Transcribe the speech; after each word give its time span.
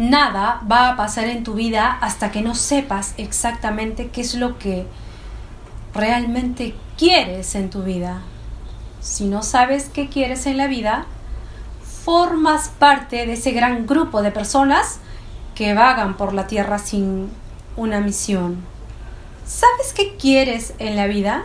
Nada 0.00 0.62
va 0.66 0.88
a 0.88 0.96
pasar 0.96 1.26
en 1.26 1.44
tu 1.44 1.52
vida 1.52 1.98
hasta 2.00 2.30
que 2.30 2.40
no 2.40 2.54
sepas 2.54 3.12
exactamente 3.18 4.08
qué 4.08 4.22
es 4.22 4.34
lo 4.34 4.58
que 4.58 4.86
realmente 5.92 6.74
quieres 6.96 7.54
en 7.54 7.68
tu 7.68 7.82
vida. 7.82 8.22
Si 9.02 9.26
no 9.26 9.42
sabes 9.42 9.90
qué 9.92 10.08
quieres 10.08 10.46
en 10.46 10.56
la 10.56 10.68
vida, 10.68 11.04
formas 12.02 12.70
parte 12.70 13.26
de 13.26 13.34
ese 13.34 13.50
gran 13.50 13.86
grupo 13.86 14.22
de 14.22 14.30
personas 14.30 15.00
que 15.54 15.74
vagan 15.74 16.16
por 16.16 16.32
la 16.32 16.46
tierra 16.46 16.78
sin 16.78 17.28
una 17.76 18.00
misión. 18.00 18.56
¿Sabes 19.44 19.92
qué 19.94 20.16
quieres 20.16 20.72
en 20.78 20.96
la 20.96 21.08
vida? 21.08 21.42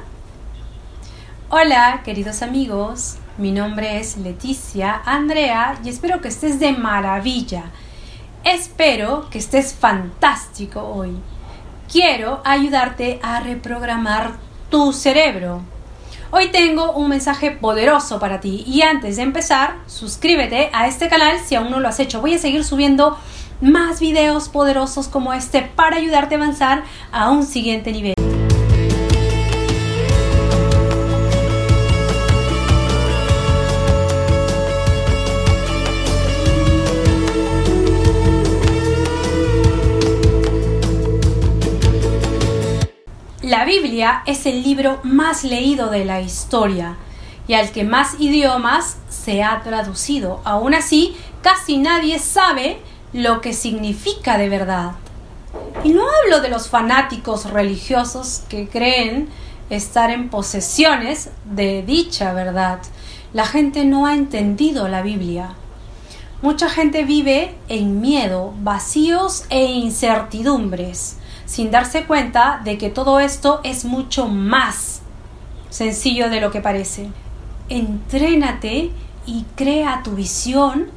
Hola, 1.50 2.04
queridos 2.06 2.42
amigos. 2.42 3.18
Mi 3.38 3.52
nombre 3.52 4.00
es 4.00 4.16
Leticia 4.16 5.02
Andrea 5.04 5.78
y 5.84 5.90
espero 5.90 6.22
que 6.22 6.30
estés 6.30 6.58
de 6.58 6.72
maravilla. 6.72 7.66
Espero 8.46 9.28
que 9.32 9.40
estés 9.40 9.74
fantástico 9.74 10.80
hoy. 10.80 11.18
Quiero 11.92 12.42
ayudarte 12.46 13.20
a 13.24 13.40
reprogramar 13.40 14.34
tu 14.70 14.94
cerebro. 14.94 15.64
Hoy 16.30 16.50
tengo 16.50 16.92
un 16.92 17.10
mensaje 17.10 17.50
poderoso 17.50 18.20
para 18.20 18.42
ti 18.42 18.64
y 18.68 18.84
antes 18.84 19.16
de 19.16 19.24
empezar, 19.24 19.78
suscríbete 19.88 20.70
a 20.74 20.88
este 20.88 21.10
canal 21.10 21.40
si 21.44 21.56
aún 21.56 21.72
no 21.72 21.80
lo 21.80 21.88
has 21.88 22.00
hecho. 22.00 22.22
Voy 22.22 22.36
a 22.36 22.40
seguir 22.40 22.64
subiendo 22.64 23.18
más 23.62 24.00
videos 24.00 24.48
poderosos 24.48 25.08
como 25.08 25.34
este 25.34 25.64
para 25.64 25.98
ayudarte 25.98 26.36
a 26.36 26.38
avanzar 26.38 26.84
a 27.12 27.32
un 27.32 27.48
siguiente 27.48 27.92
nivel. 27.92 28.14
La 43.66 43.72
Biblia 43.72 44.22
es 44.28 44.46
el 44.46 44.62
libro 44.62 45.00
más 45.02 45.44
leído 45.44 45.90
de 45.90 46.06
la 46.06 46.22
historia 46.22 46.98
y 47.48 47.56
al 47.56 47.72
que 47.72 47.84
más 47.84 48.16
idiomas 48.20 48.98
se 49.10 49.42
ha 49.42 49.64
traducido. 49.64 50.40
Aún 50.44 50.76
así, 50.76 51.18
casi 51.42 51.80
nadie 51.80 52.20
sabe 52.20 52.78
lo 53.12 53.42
que 53.42 53.54
significa 53.54 54.38
de 54.38 54.50
verdad. 54.50 54.92
Y 55.84 55.90
no 55.90 56.04
hablo 56.04 56.42
de 56.42 56.50
los 56.50 56.70
fanáticos 56.70 57.50
religiosos 57.50 58.44
que 58.50 58.68
creen 58.68 59.30
estar 59.72 60.12
en 60.12 60.30
posesiones 60.30 61.32
de 61.46 61.82
dicha 61.82 62.34
verdad. 62.34 62.82
La 63.34 63.48
gente 63.48 63.84
no 63.84 64.06
ha 64.06 64.14
entendido 64.14 64.88
la 64.88 65.02
Biblia. 65.02 65.56
Mucha 66.44 66.70
gente 66.70 67.04
vive 67.04 67.56
en 67.68 68.00
miedo, 68.00 68.54
vacíos 68.60 69.46
e 69.50 69.66
incertidumbres, 69.66 71.18
sin 71.46 71.72
darse 71.72 72.06
cuenta 72.06 72.62
de 72.64 72.78
que 72.78 72.90
todo 72.90 73.20
esto 73.20 73.62
es 73.64 73.86
mucho 73.86 74.28
más 74.28 75.02
sencillo 75.70 76.30
de 76.30 76.42
lo 76.42 76.52
que 76.52 76.62
parece. 76.62 77.10
Entrénate 77.70 78.92
y 79.26 79.46
crea 79.56 80.02
tu 80.04 80.12
visión 80.12 80.88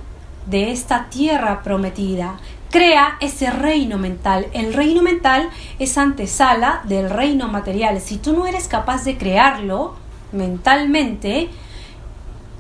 de 0.47 0.71
esta 0.71 1.09
tierra 1.11 1.63
prometida. 1.63 2.37
Crea 2.71 3.17
ese 3.21 3.51
reino 3.51 3.99
mental. 3.99 4.47
El 4.53 4.75
reino 4.75 5.03
mental 5.03 5.49
es 5.79 5.97
antesala 5.97 6.83
del 6.85 7.11
reino 7.11 7.49
material. 7.49 8.01
Si 8.01 8.19
tú 8.19 8.33
no 8.33 8.47
eres 8.47 8.69
capaz 8.69 9.05
de 9.05 9.17
crearlo 9.17 9.95
mentalmente 10.33 11.49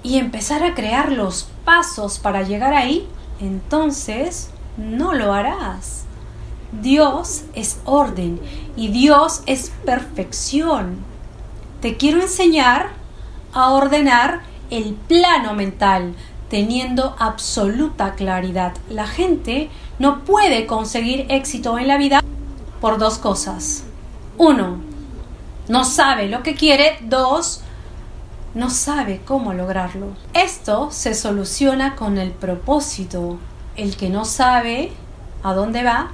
y 0.03 0.19
empezar 0.19 0.65
a 0.65 0.75
crear 0.75 1.13
los 1.13 1.51
pasos 1.65 2.19
para 2.19 2.43
llegar 2.43 2.73
ahí, 2.73 3.07
entonces 3.41 4.51
no 4.77 5.13
lo 5.13 5.35
harás. 5.35 6.08
Dios 6.73 7.45
es 7.55 7.81
orden 7.85 8.41
y 8.77 8.89
Dios 8.89 9.43
es 9.47 9.73
perfección. 9.85 10.99
Te 11.81 11.97
quiero 11.97 12.21
enseñar 12.21 12.91
a 13.53 13.71
ordenar 13.71 14.43
el 14.71 14.95
plano 14.95 15.55
mental, 15.55 16.15
teniendo 16.51 17.17
absoluta 17.19 18.15
claridad. 18.15 18.75
La 18.89 19.07
gente 19.07 19.71
no 19.99 20.25
puede 20.25 20.67
conseguir 20.67 21.27
éxito 21.29 21.79
en 21.79 21.89
la 21.89 21.99
vida 21.99 22.23
por 22.81 22.99
dos 22.99 23.19
cosas. 23.19 23.85
Uno, 24.37 24.79
no 25.69 25.85
sabe 25.85 26.29
lo 26.29 26.43
que 26.43 26.55
quiere. 26.55 26.99
Dos, 27.03 27.63
no 28.55 28.71
sabe 28.71 29.21
cómo 29.25 29.53
lograrlo. 29.53 30.09
Esto 30.33 30.91
se 30.91 31.15
soluciona 31.15 31.97
con 31.97 32.19
el 32.19 32.31
propósito. 32.31 33.39
El 33.77 33.97
que 33.97 34.09
no 34.09 34.25
sabe 34.25 34.93
a 35.43 35.55
dónde 35.55 35.83
va, 35.83 36.11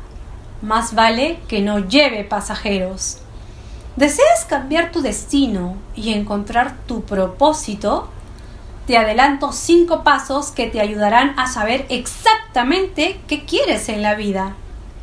más 0.65 0.95
vale 0.95 1.39
que 1.47 1.61
no 1.61 1.79
lleve 1.79 2.25
pasajeros. 2.25 3.19
¿Deseas 3.97 4.45
cambiar 4.49 4.91
tu 4.91 5.03
destino 5.03 5.77
y 5.95 6.13
encontrar 6.13 6.75
tu 6.87 7.03
propósito? 7.03 8.11
te 8.87 8.99
adelanto 8.99 9.53
cinco 9.53 10.05
pasos 10.05 10.51
que 10.51 10.67
te 10.67 10.81
ayudarán 10.81 11.39
a 11.39 11.47
saber 11.47 11.87
exactamente 11.89 13.21
qué 13.27 13.45
quieres 13.45 13.89
en 13.89 14.03
la 14.03 14.15
vida. 14.15 14.57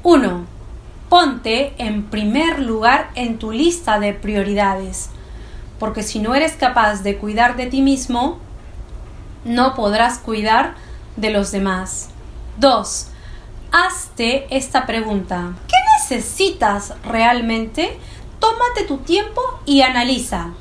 1. 0.03 0.45
Ponte 1.09 1.73
en 1.78 2.03
primer 2.03 2.59
lugar 2.59 3.09
en 3.16 3.39
tu 3.39 3.51
lista 3.51 3.99
de 3.99 4.13
prioridades, 4.13 5.09
porque 5.79 6.03
si 6.03 6.19
no 6.19 6.35
eres 6.35 6.53
capaz 6.53 7.01
de 7.01 7.17
cuidar 7.17 7.55
de 7.55 7.66
ti 7.66 7.81
mismo, 7.81 8.38
no 9.45 9.73
podrás 9.73 10.19
cuidar 10.19 10.75
de 11.17 11.31
los 11.31 11.51
demás. 11.51 12.09
2. 12.57 13.07
Hazte 13.71 14.47
esta 14.55 14.85
pregunta. 14.85 15.53
¿Qué 15.67 15.75
necesitas 15.99 16.93
realmente? 17.03 17.97
Tómate 18.39 18.83
tu 18.87 18.97
tiempo 18.97 19.41
y 19.65 19.81
analiza. 19.81 20.51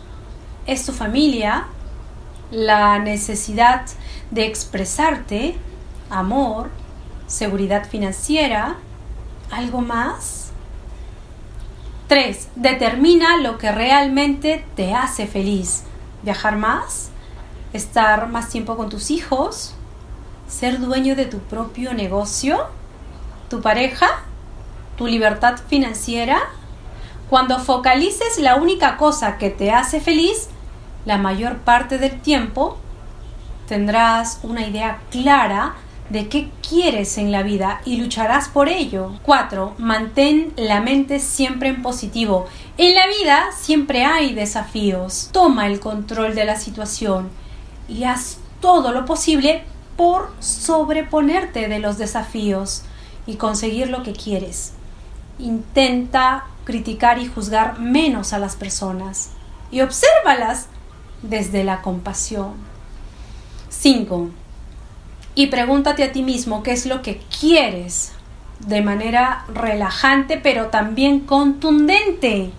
¿Es 0.67 0.87
tu 0.87 0.93
familia? 0.93 1.67
la 2.51 2.99
necesidad 2.99 3.87
de 4.31 4.47
expresarte, 4.47 5.57
amor, 6.09 6.71
seguridad 7.27 7.89
financiera, 7.89 8.77
algo 9.51 9.81
más. 9.81 10.51
3. 12.09 12.49
Determina 12.57 13.37
lo 13.37 13.57
que 13.59 13.71
realmente 13.71 14.65
te 14.75 14.95
hace 14.95 15.27
feliz. 15.27 15.85
Viajar 16.23 16.57
más, 16.57 17.11
estar 17.73 18.29
más 18.29 18.49
tiempo 18.49 18.77
con 18.77 18.89
tus 18.89 19.11
hijos, 19.11 19.75
ser 20.49 20.81
dueño 20.81 21.15
de 21.15 21.27
tu 21.27 21.39
propio 21.39 21.95
negocio, 21.95 22.67
tu 23.51 23.61
pareja, 23.61 24.07
tu 24.97 25.07
libertad 25.07 25.59
financiera. 25.69 26.41
Cuando 27.29 27.59
focalices 27.59 28.39
la 28.39 28.55
única 28.55 28.97
cosa 28.97 29.37
que 29.37 29.51
te 29.51 29.73
hace 29.73 30.01
feliz, 30.01 30.49
la 31.05 31.19
mayor 31.19 31.59
parte 31.59 31.99
del 31.99 32.21
tiempo 32.21 32.79
tendrás 33.69 34.41
una 34.43 34.67
idea 34.67 35.01
clara 35.11 35.75
de 36.09 36.29
qué 36.29 36.51
quieres 36.69 37.19
en 37.19 37.31
la 37.31 37.43
vida 37.43 37.81
y 37.85 37.97
lucharás 37.97 38.49
por 38.49 38.69
ello. 38.69 39.13
4. 39.23 39.75
Mantén 39.79 40.53
la 40.57 40.81
mente 40.81 41.21
siempre 41.21 41.69
en 41.69 41.83
positivo. 41.83 42.47
En 42.79 42.95
la 42.95 43.07
vida 43.07 43.45
siempre 43.57 44.05
hay 44.05 44.35
desafíos. 44.35 45.29
Toma 45.33 45.67
el 45.67 45.79
control 45.79 46.35
de 46.35 46.45
la 46.45 46.57
situación 46.57 47.31
y 47.89 48.05
haz 48.05 48.39
todo 48.61 48.93
lo 48.93 49.05
posible 49.05 49.63
por 49.97 50.33
sobreponerte 50.41 51.69
de 51.69 51.79
los 51.79 51.97
desafíos 51.99 52.83
y 53.31 53.37
conseguir 53.37 53.89
lo 53.89 54.03
que 54.03 54.13
quieres. 54.13 54.73
Intenta 55.39 56.47
criticar 56.65 57.19
y 57.19 57.27
juzgar 57.27 57.79
menos 57.79 58.33
a 58.33 58.41
las 58.41 58.57
personas 58.57 59.31
y 59.71 59.83
obsérvalas 59.83 60.67
desde 61.23 61.63
la 61.63 61.81
compasión. 61.81 62.55
5. 63.69 64.31
Y 65.37 65.47
pregúntate 65.47 66.03
a 66.03 66.11
ti 66.11 66.25
mismo 66.25 66.65
qué 66.65 66.73
es 66.73 66.87
lo 66.87 67.03
que 67.03 67.23
quieres 67.39 68.13
de 68.59 68.83
manera 68.83 69.45
relajante 69.55 70.37
pero 70.37 70.67
también 70.67 71.21
contundente. 71.21 72.51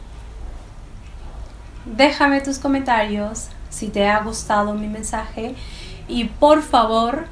Déjame 1.85 2.39
tus 2.39 2.59
comentarios 2.59 3.49
si 3.69 3.89
te 3.89 4.07
ha 4.07 4.19
gustado 4.23 4.73
mi 4.73 4.87
mensaje 4.87 5.53
y 6.07 6.25
por 6.25 6.61
favor 6.61 7.27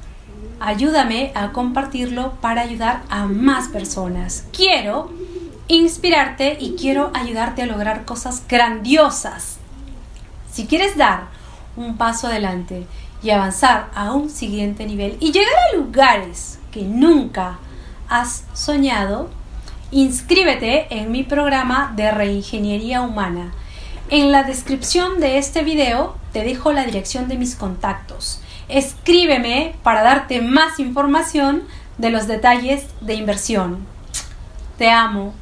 ayúdame 0.70 1.32
a 1.36 1.52
compartirlo 1.52 2.34
para 2.42 2.62
ayudar 2.62 3.04
a 3.10 3.26
más 3.26 3.68
personas. 3.70 4.46
Quiero 4.52 5.12
inspirarte 5.68 6.58
y 6.60 6.76
quiero 6.76 7.12
ayudarte 7.14 7.64
a 7.64 7.68
lograr 7.68 8.06
cosas 8.06 8.44
grandiosas 8.48 9.60
si 10.52 10.66
quieres 10.66 10.98
dar 10.98 11.28
un 11.78 11.96
paso 11.96 12.28
adelante 12.28 12.86
y 13.22 13.30
avanzar 13.30 13.90
a 13.96 14.12
un 14.12 14.30
siguiente 14.30 14.86
nivel 14.86 15.18
y 15.20 15.32
llegar 15.32 15.54
a 15.54 15.78
lugares 15.78 16.60
que 16.72 16.82
nunca 16.82 17.60
has 18.10 18.44
soñado, 18.54 19.30
inscríbete 19.92 20.88
en 20.90 21.12
mi 21.12 21.24
programa 21.24 21.94
de 21.96 22.12
reingeniería 22.12 23.02
humana. 23.02 23.54
En 24.10 24.32
la 24.32 24.44
descripción 24.44 25.20
de 25.20 25.38
este 25.38 25.64
video 25.64 26.16
te 26.34 26.44
dejo 26.44 26.74
la 26.74 26.84
dirección 26.84 27.28
de 27.28 27.38
mis 27.38 27.56
contactos. 27.56 28.42
Escríbeme 28.70 29.76
para 29.84 30.04
darte 30.04 30.42
más 30.42 30.80
información 30.80 31.64
de 31.98 32.12
los 32.12 32.28
detalles 32.28 32.86
de 33.02 33.16
inversión. 33.16 33.86
Te 34.78 34.90
amo. 34.90 35.34